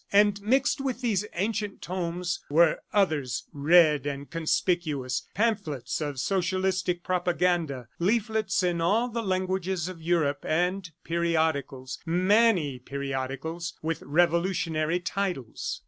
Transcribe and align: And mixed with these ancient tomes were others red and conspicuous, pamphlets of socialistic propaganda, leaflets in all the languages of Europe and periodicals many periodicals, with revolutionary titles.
And 0.11 0.41
mixed 0.41 0.81
with 0.81 1.01
these 1.01 1.27
ancient 1.35 1.83
tomes 1.83 2.39
were 2.49 2.79
others 2.91 3.43
red 3.53 4.07
and 4.07 4.27
conspicuous, 4.27 5.27
pamphlets 5.35 6.01
of 6.01 6.19
socialistic 6.19 7.03
propaganda, 7.03 7.87
leaflets 7.99 8.63
in 8.63 8.81
all 8.81 9.09
the 9.09 9.21
languages 9.21 9.87
of 9.87 10.01
Europe 10.01 10.43
and 10.43 10.89
periodicals 11.03 11.99
many 12.03 12.79
periodicals, 12.79 13.75
with 13.83 14.01
revolutionary 14.01 14.99
titles. 14.99 15.79